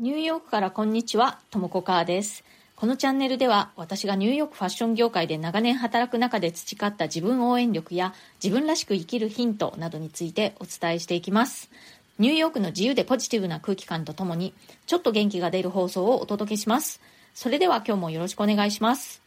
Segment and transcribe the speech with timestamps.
[0.00, 2.42] ニューヨークからこんにちは、ともこかーです。
[2.74, 8.12] このチャンネルでは私がニューヨークファッション業界で長年働く中で培った自分応援力や
[8.42, 11.70] 自分らしく生きるヒントなどについてお伝えしていきます。
[12.18, 14.52] ニューヨークの自由でポジティブな空気感とともに
[14.86, 17.00] ちょっと元気が出る放送をお届けします。
[17.32, 19.22] それでは今日もよろしくお願いします。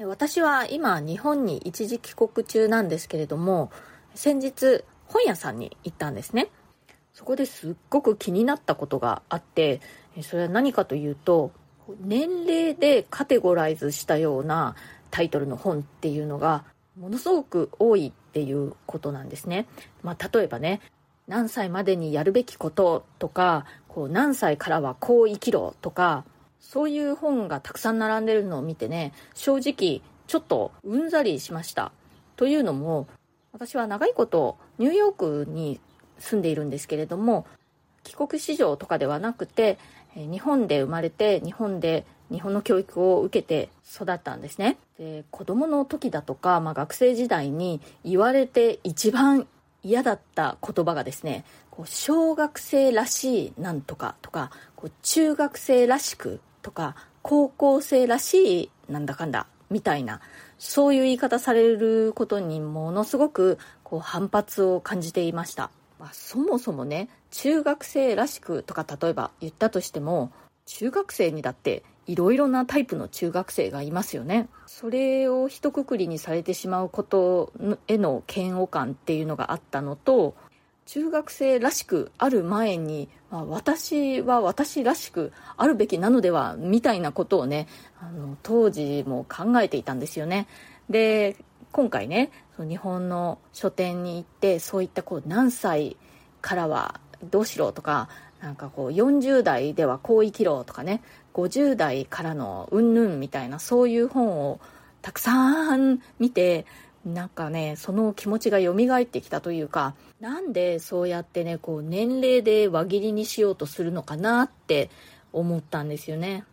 [0.00, 3.72] 私は今日本に一時帰国中なんですけれども
[4.14, 6.48] 先日本屋さんに行ったんですね。
[7.12, 9.80] そこですっごく気になったことがあって
[10.22, 11.52] それは何かというと
[12.00, 14.76] 年齢でカテゴライズしたような
[15.10, 16.64] タイトルの本っていうのが
[16.98, 19.66] ものすごく多いっていうことなんですね。
[20.02, 20.80] まあ、例えばね
[21.26, 26.24] 何歳までにやるべきこととかこう何歳からはこう生きろとか
[26.60, 31.92] そういう本がたくさん並んでるのを見てね正直ちょっとうんざりしました。
[32.36, 33.08] というのも
[33.52, 35.80] 私は長いことニューヨークに
[36.18, 37.46] 住んでいるんですけれども
[38.02, 39.78] 帰国子女とかではなくて
[40.14, 44.76] 日本で生まれて日本で日本の教育を受けて育ったんですね。
[44.98, 49.46] で子供の時だとか、まあ、学生時代に言われて一番
[49.82, 60.20] 嫌だった言葉がですねこう小学生らしいなんとかとかこう中学生らしくとか高校生らしいなんだかんだみたいな
[60.58, 65.70] そういう言い方されることにものすごくこう反発を感じていました。
[65.98, 70.30] まあ、そもそもね中学生らしくとか例えば言ったとしても
[70.66, 74.48] 中学生にだっていろいろなタイプの中学生がいますよね。
[74.66, 77.52] それを一括りにされてしまうこと
[77.86, 80.34] への嫌悪感っていうのがあったのと
[80.86, 87.66] 中学生らしくある前に、まあ、私は私らしくあるべきなのではみたいなことをね
[88.00, 90.46] あの当時も考えていたんですよね。
[90.88, 91.36] で
[91.72, 95.96] 今回ね日本の書店に行ってそういったこう何歳
[96.40, 98.08] からはどうしろとか
[98.40, 101.02] なんかこう40代ではこう生きろとかね
[101.34, 104.60] 50代からのうんぬんみたいなそういう本を
[105.02, 106.66] たくさん見て
[107.04, 114.90] なんかねその気持ちが蘇ってきたというかなんでそうやってねこう年齢で輪切りにしようとするのかなって
[115.32, 116.44] 思ったんですよね。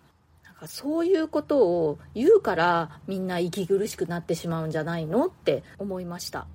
[0.66, 6.48] かそういうことを言うからみんな息苦しくなってしまうんじゃないのって思いました。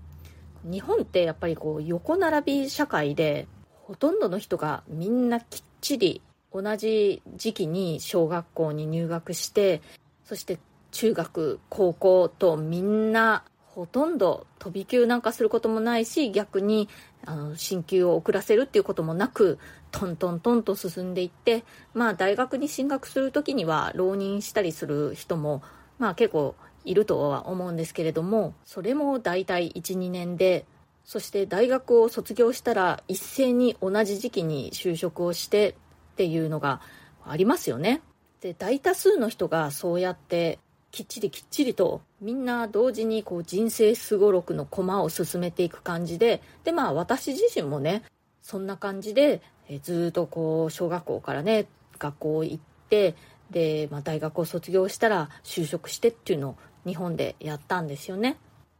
[0.64, 3.46] 日本ってやっぱりこう横並び社会で
[3.84, 6.20] ほとんどの人がみんなきっちり
[6.52, 9.80] 同じ時期に小学校に入学して
[10.24, 10.58] そして
[10.90, 16.88] 中学高校とみんなほとんど飛び級なんかすることもないし逆に
[17.24, 19.58] あの進級を遅らせるっていうこともなく
[19.90, 21.64] トントントンと進んでいって
[21.94, 25.62] まあ大学に進学する時には浪人したりする人も
[25.98, 30.64] まあ結構いるとは思うんですけれどもそれも大体12年で
[31.04, 35.74] そして大学を卒業したら一斉に同じ時期に就職をしてっ
[36.16, 36.80] ていうのが
[37.26, 38.00] ありますよね。
[38.40, 40.58] で大多数の人がそうやって
[40.90, 48.02] きっちりきっちりとみんな同時にこう人生すごろくの駒を進めていく感じででまあ私自身もね
[48.40, 51.66] そんな感じでえずっとこう小学校からね
[51.98, 52.58] 学校行っ
[52.88, 53.14] て
[53.50, 58.36] で、まあ、大学を卒業したら就職してっていうのを日本でやったんですよね。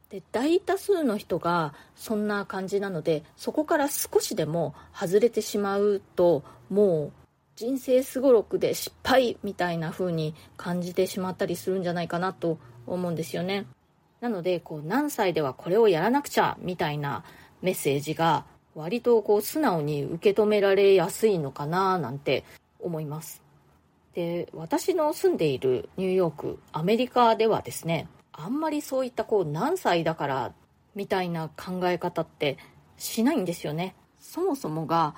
[0.09, 7.11] で大多数の人がそんな感じなのでそこから少しでも外れてしまうともう
[7.55, 13.65] 人生すごろくで失敗みたいな風に感じてしまったりするんじゃないかなと思うんですよね。
[14.19, 17.23] なのでこう何歳ではこれをやらなくちゃみたいな
[17.61, 18.45] メッセージが
[18.75, 22.43] 割とこう素直に受け止められやすいのかななんて
[22.79, 23.41] 思います。
[24.13, 30.53] で私の住んでいるニューヨークアメリカではですねあんまりそういったこう何歳だから
[30.95, 32.57] みたいな考え方って
[32.97, 33.95] しないんですよね。
[34.19, 35.15] そもそもが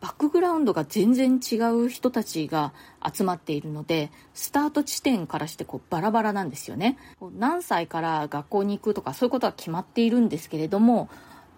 [0.00, 2.72] バックグラウンドが全然違う人たちが
[3.12, 6.98] 集まっているのでスタート地点からしてこうバラバラなんですよね。
[7.36, 11.08] 何歳から学校に行くとかそういうことは決まっているんですけれども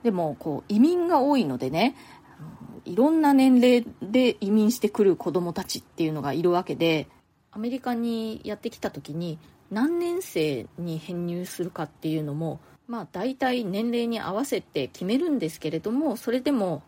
[0.05, 1.97] でもこう移民が多いのでね
[2.85, 7.09] いろんな年齢で移民してくる子どもたちっていうのがいるわけで
[7.51, 9.39] アメリカにやってきた時に
[9.71, 16.83] 何年生に編入するかっていうのもまあ大体年齢に合わせて決めるんですけれどもそれでも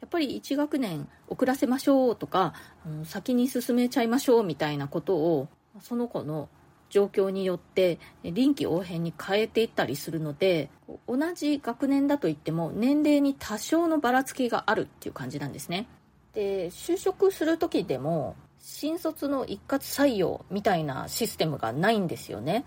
[0.00, 2.54] やっぱり1学年遅らせましょうとか、
[2.86, 5.48] うん、先に進めちゃいましょうみたいなことを
[5.82, 6.48] その子の
[6.90, 10.68] 状況によって臨機応変に変えていったりするので
[11.10, 15.88] 同じ学年だといっても年齢に多少のばらつきがあるっていう感じなんですね。
[16.34, 22.64] で就職する時でも新卒の一括採用みたいなシステムがないんですよね。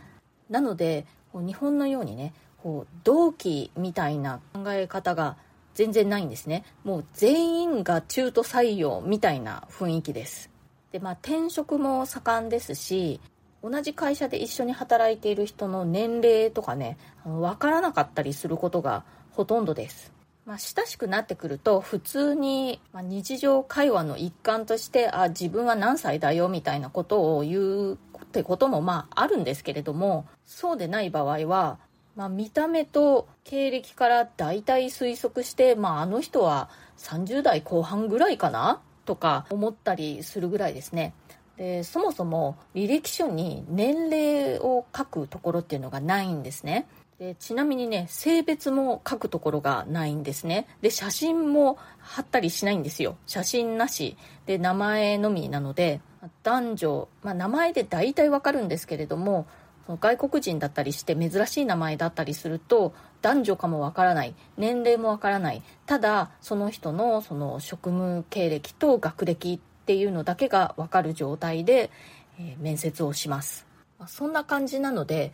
[0.49, 5.37] なので日本のようにねこう同期みたいな考え方が
[5.73, 6.65] 全然ないんですね。
[6.83, 10.49] もう全員が中途採用みたいな雰囲気です。
[10.91, 13.21] でまあ転職も盛んですし
[13.63, 20.11] 同じ会社で一緒に働いている人の年齢とかね分からなかったりすることがほとんどです
[20.45, 27.97] まあ、親しくなってくると普通に、ま日常会話の一環としてあ自分は何歳だよみたいなことを言うっ
[28.33, 31.77] てこともまああるんですけれどもそうでない場合は
[32.15, 36.69] まあ、見た目と経歴から大体推測して、まあ、あの人は
[36.99, 41.13] 30代後半ぐらいかなとか思ったりするぐらいですね。
[41.57, 46.87] でそもそも履歴書に年齢を書くところっていうのがないんですね。
[47.19, 50.67] でちなみにね性別も書くところがないんですね。
[50.81, 53.17] で写真も貼ったりしないんですよ。
[53.27, 54.17] 写真なし。
[54.45, 56.01] で名前のみなので
[56.41, 59.45] 男女、まあ、名前で大体わかるんですけれども
[59.87, 64.33] 外国人だったりして珍しい名前だったりすると男女かもわからない。
[64.57, 65.61] 年齢もわからない。
[65.85, 71.91] ただその人のその職務経歴と学歴っていうのだけがわかる状態で、
[72.39, 73.67] え、面接をします。
[74.07, 75.33] そんな感じなので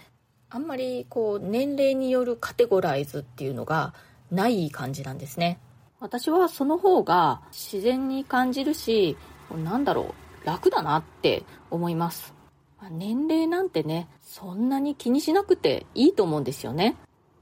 [0.50, 3.94] あんまりこう年齢によるカテゴライズっていうのが
[4.32, 5.60] ない感じなんですね。
[6.00, 9.18] 私はその方が自然に感じるし
[9.64, 12.34] なんだろう楽だなって思います。
[12.92, 16.96] 年齢なんてねそんなに気にしなくていいと思うんですよね。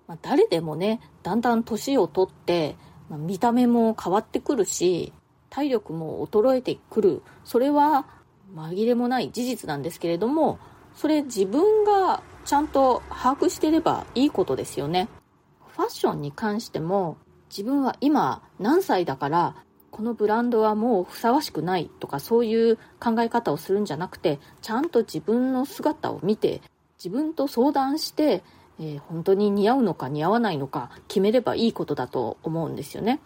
[0.08, 2.78] まあ、誰でもね、だんだん年をとって、
[3.10, 5.12] まあ、見た目も変わってくるし、
[5.50, 7.22] 体力も衰えてくる。
[7.44, 8.06] それは
[8.56, 10.60] 紛れもない事実なんですけれども、
[10.96, 15.10] それ自分がちゃんと把握してればいいことですよね。
[15.76, 17.18] ファッションに関しても、
[17.50, 19.56] 自分は今何歳だから
[19.92, 26.62] このブランドはもうふさわしくないとかそういう考え方をするんじゃなくてちゃんと自分の姿を見て
[26.98, 28.44] 自分と相談して、
[28.80, 33.20] えー、本当に似合うのか似合わないのか決めればいいことだと思うんですよね。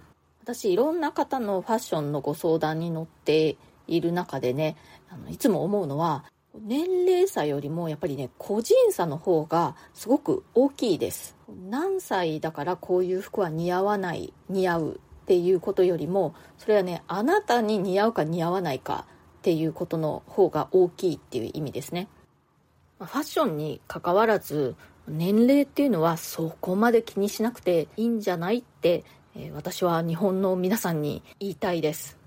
[0.53, 3.56] 私いろんな方のファッションのご相談に乗って
[3.88, 4.75] いる中でね
[5.09, 6.25] あのいつも思うのは
[6.59, 11.36] 年齢差よりもやっぱりね個人差の方がすごく大きいです。
[11.69, 19.06] 何歳だからこういう服は似合わない似合うっていうことよりもそれはねあなたに似合うか似合わないか
[19.39, 22.09] っていうことの方が大きいっていう意味ですね。
[23.00, 24.75] ファッションにかかわらず
[25.07, 29.04] 年齢っていうのはそこまで気にしなくていいんじゃないって、
[29.36, 32.18] え、私は日本の皆さんに言いたいです。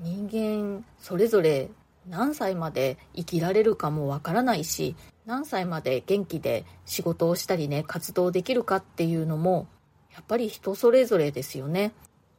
[0.00, 1.70] 人間それぞれ
[2.08, 4.94] 何歳まで生きられるかもわからないし
[5.26, 9.66] 何歳まで元気で仕事をしたりね活動できるかっていうのも
[10.14, 11.92] やっぱり人それぞれですよね。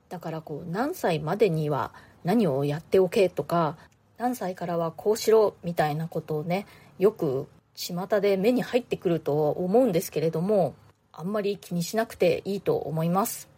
[0.08, 3.78] だからこう何歳までには何をやっておけとか
[4.18, 6.66] 何歳からはこうしろみたいなことをね
[6.98, 10.76] よく巷で目に入ってくると思うんですけれども
[11.12, 13.50] あんまり気にしなくていいと思います。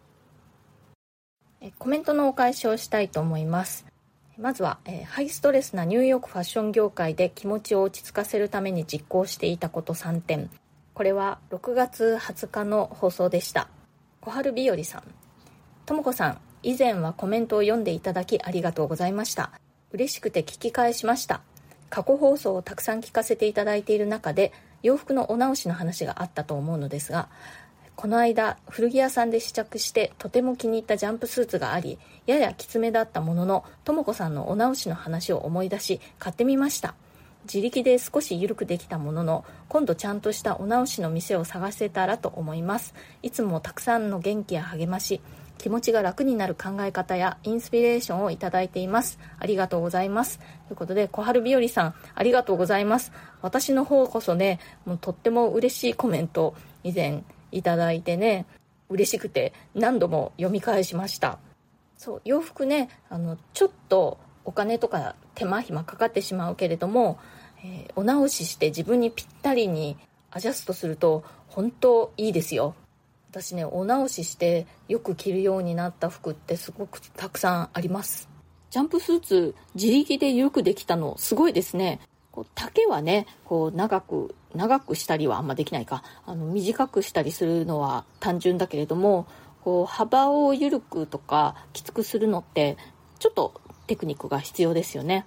[1.78, 3.86] コメントのお返しをしたいと思います。
[4.38, 10.50] まずは、えハイストレスなニューヨークファッション業界で気持ちを落ち着かせるために実行していたこと3点。
[10.94, 13.68] これは6月20日の放送でした。
[14.20, 15.02] 小春日和さん。
[15.86, 19.52] ともこさん以前はコメントを読んでいただきありがとうございました。
[19.92, 21.42] 嬉しくて聞き返しました。
[21.90, 27.28] 過去放送をたくさん聞かせていただいている中で洋服のお直しの話があったと思うのですが
[27.96, 36.94] この間古着屋さんで試着してとても気に入ったジャンプスーツがありややきつめだったもののとも子さんのお直しの話を思い出し買ってみました。
[37.44, 42.94] 自力で少し緩くできたものの今度ちゃんとしたお直しの店を探せたらと思います。
[43.22, 45.20] いつもたくさんの元気や励まし
[45.58, 49.18] 気持ちが楽になる考え方やインスピレーションをいただいています。
[49.38, 50.38] ありがとうございます。
[50.38, 53.12] ということで小春日和さんありがとうございます。
[53.42, 56.54] 私の方こそねもうとっても嬉しいコメント。
[56.84, 57.22] 以前
[57.52, 58.46] いただいてね
[58.88, 61.38] 嬉しくて何度も読み返しました。
[61.96, 67.20] そう洋服ねあのちょっとお金とか手間暇かかってしまうけれども、
[67.64, 69.96] えー、お直しして自分にぴったりに
[70.30, 72.74] アジャストすると本当いいですよ。
[73.30, 78.28] 私ねお直ししてよく着るようになった服ってすごくたくさんあります。
[78.70, 82.00] ジャンプスーツ自力でよくできたのすごいですね。
[82.30, 86.02] こう丈はねこう長く長くしたりはあんまできないか。
[86.26, 89.26] あの短くしたりするのは単純だけれども
[89.64, 92.76] こう幅を緩くとかきつくするのって
[93.18, 95.26] ちょっとテクニックが必要ですよね。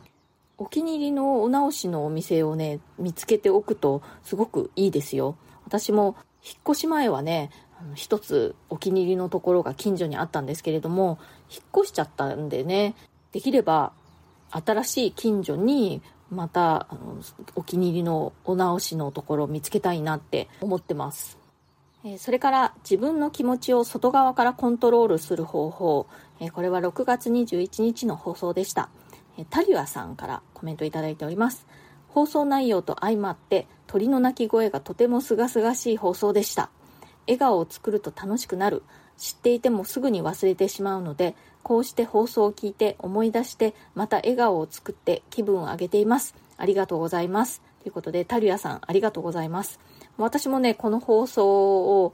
[0.58, 5.36] お気に入りのお直しのお店をね見つけておくとすごくいいですよ。
[5.65, 7.50] 私も引っ越し前はね
[7.96, 11.17] 一つお気に入りのところが近所にあったんですけれども
[11.50, 12.96] 引っ越しちゃったんでね
[13.32, 13.91] できれば
[14.51, 17.17] 新しい近所にまたあの
[17.55, 21.38] お気に入りのお直しのところを見つけたいなって思ってます。
[22.20, 26.08] それから自分の気持ちを外側からコントロールする方法。
[26.53, 28.89] これは6月21日の放送でした。
[29.50, 31.65] タリュアさんからコメントいただいております。
[32.10, 36.70] 放送内容と相まって鳥の鳴き声がとても清々しい放送でした。
[37.27, 38.84] 笑顔を作ると楽しくなる。
[39.17, 46.36] 知っていてもすぐに忘れてしまうのでこうして放送を聞いて思い出してまた笑顔を作って気分を上げています。
[46.57, 47.62] ありがとうございます。
[47.81, 49.79] ということでタリアさんありがとうございます。
[50.17, 52.13] 私もねこの放送を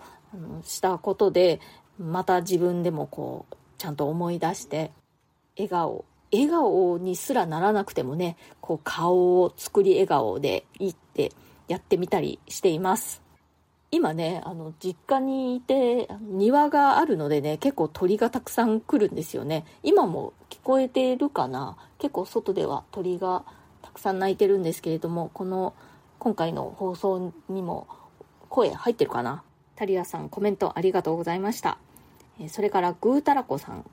[0.64, 1.60] したことで
[2.00, 4.92] また自分でもこうちゃんと思い出して
[5.58, 11.32] 笑顔笑顔にすらならなくてもね、こう顔を作り笑顔でいいって
[11.68, 13.22] やってみたりしています。
[13.92, 19.66] 今ね、あの、実家にいて、庭があるのでね、結構鳥がたくさん来るんですよね。
[19.84, 21.76] 今も聞こえているかな？
[22.00, 23.44] 結構外では鳥が
[23.82, 25.74] たくさん鳴いてるんですけれども、この、
[26.20, 27.88] 今回の放送にも
[28.48, 29.44] 声入ってるかな？
[29.76, 31.78] タリアさんコメントありがとうございました。
[32.48, 33.86] それからグータラコさん。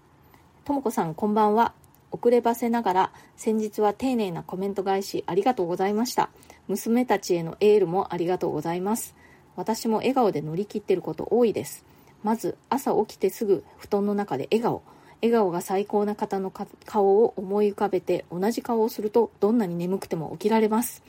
[0.65, 1.73] ともこさんこんばんは。
[2.11, 6.31] 遅ればせながら先日は丁寧なコメント返しありがとうございました
[6.67, 9.15] 娘たちへのエールもありがとうございます
[9.59, 11.85] 私も笑顔で乗り切ってること多いです。
[12.23, 14.83] まず朝起きてすぐ布団の中で笑顔。
[15.21, 16.53] 笑顔が最高な方の
[16.87, 21.03] 顔を思い浮かべて同じ顔をするとどんなに眠くても起きられます。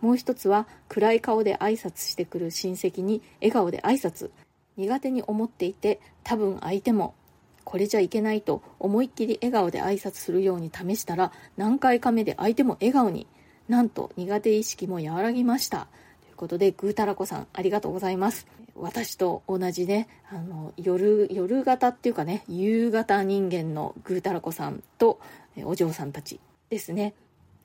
[0.00, 4.30] もう一つは暗い顔で挨拶してくる親戚に笑顔で挨拶。
[4.76, 7.16] 苦手に思っていて多分相手も
[7.64, 13.26] これじゃいけないと思いっきり笑顔で挨拶するように試したら何回か目で相手も笑顔に。
[13.68, 15.88] なんと苦手意識も和らぎました。
[16.36, 18.46] ことでぐーたらこさんありがとうございます。
[18.74, 25.18] 私と同じねあの夜夜型っていうかね夕方人間のぐーたらこさんと
[25.64, 27.14] お嬢さんたちですね。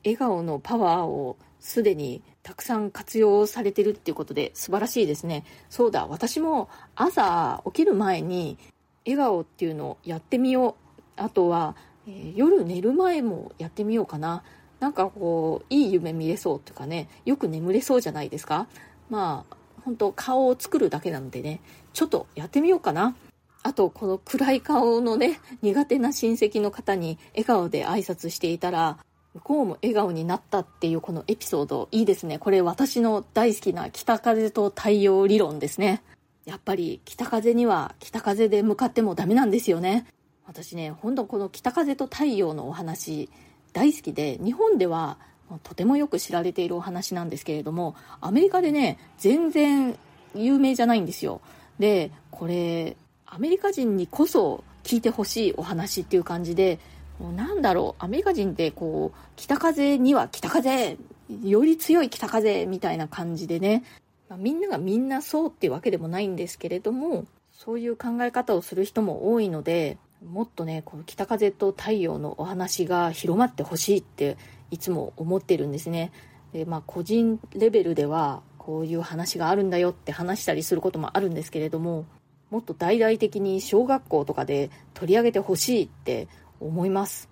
[0.03, 5.45] 笑顔のパワーをすでにたくさん活用されてるっていうことで素晴らしいですね。
[5.69, 8.57] そうだ私も朝起きる前に
[9.05, 11.01] 笑顔っていうのをやってみよう。
[11.17, 11.75] あとは、
[12.07, 14.43] えー、夜寝る前もやってみようかな。
[14.81, 18.67] なんかこういい夢見れそうっていうかねよく眠れそうじゃないですか。
[19.09, 21.61] まあ本当顔を作るだけなのでね
[21.93, 23.15] ちょっとやってみようかな。
[23.63, 28.97] あとこの暗い顔のね苦手な親戚の方に笑顔で挨拶していたら
[29.35, 32.39] 向こうも笑顔になったっていうこのエピソードいいですね。
[32.39, 36.01] これ私の大好きな北風と太陽理論ですね。
[36.45, 40.07] やっぱり北風には北風で向かってもダメなんですよね。
[40.47, 43.29] 私ね、ほんとこの北風と太陽のお話
[43.73, 45.17] 大好きで、日本では
[45.63, 49.97] とてもよく知られているお話なんですけれども、アメリカでね、全然
[50.35, 51.41] 有名じゃないんですよ。
[51.79, 56.79] で、これ、アメリカ人にこそ聞いてほしいお話っていう感じで、
[57.19, 60.97] もうなんだろう、アメリカ人ってこう、北風には北風、
[61.43, 63.83] より強い北風みたいな感じでね、
[64.31, 74.37] まあ、みんながみんなそうっていうわけでもないんですけれどもそういう考え方をする人も多いのでもっとねこの北風と太陽のお話が広まってほしいって
[74.69, 76.11] いつも思ってるんですね。
[76.53, 82.05] でまあ個人レベルではこういう話があるんだよって話したりすることもあるんですけれども
[82.51, 86.27] もっと大々的に小学校とかで取り上げてほしいって
[86.59, 87.29] 思います。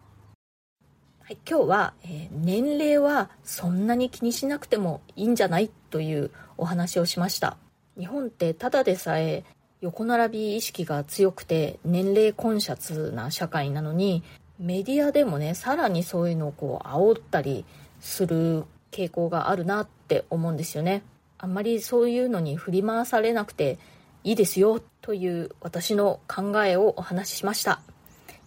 [1.21, 7.57] はい、今日は、えー、年齢はそんなに気にしなくてもいいんじゃないというお話をしました。
[7.99, 9.43] 日本ってただでさえ
[9.81, 14.23] 横並び意識が強くて年齢コンシャスな社会なのに
[14.59, 17.65] メディアでもねさらにそういうのをこう煽ったり
[18.01, 21.03] する傾向があるなって思うんですよね
[21.37, 23.77] あんまりそういうのに振り回されなくて
[24.23, 27.79] いいですよという私の考えをお話ししました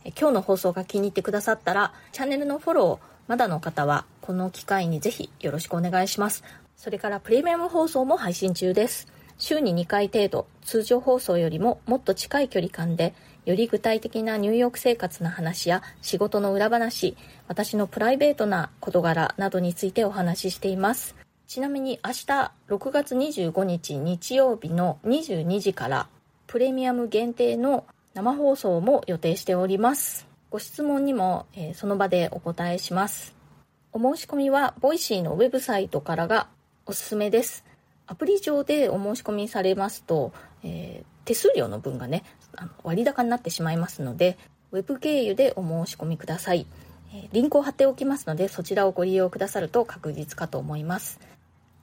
[0.05, 6.43] 今日の放送が気に入ってくださったら、チャンネルのフォロー、まだの方は、この機会にぜひよろしくお願いします。
[6.77, 9.07] それからプレミアム放送も配信中です。
[9.43, 13.13] 週に2回程度、通常放送よりももっと近い距離感で、
[13.45, 17.17] より具体的なニューヨーク生活の話や仕事の裏話、
[17.49, 21.17] 私のプライベートな事柄などについてお話ししています。
[21.49, 26.09] ちなみに明日6月25日日曜日の22時から
[26.47, 27.85] プレミアム限定の
[28.15, 30.29] 生放送も予定しております。
[30.51, 33.35] ご質問にも、えー、その場でお答えします。
[33.93, 36.47] お申し込みは、ボイシーのウェブサイトからが
[36.87, 37.72] おすすめです。
[38.07, 40.33] アプリ上でお申し込みされますと、
[40.63, 42.25] えー、手数料の分がね、
[42.57, 44.39] あの割高になってしまいますので、
[44.73, 46.67] ウェブ経由でお申し込みください。
[47.15, 51.21] えリンクを貼っておきますので、そちらをご利用くださると確実かと思います。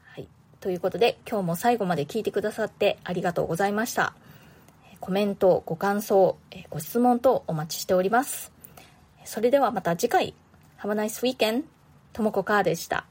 [0.05, 0.27] はい。
[0.59, 4.13] ということで、今日も最後まで聞いてくださってありがとうございました。
[4.99, 6.37] コメント、ご感想、
[6.69, 8.51] ご質問等お待ちしております。
[9.23, 10.33] それではまた次回。
[10.79, 11.63] Have a nice weekend.
[12.11, 13.05] ともこかーでした。